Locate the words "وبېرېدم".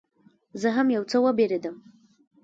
1.25-1.75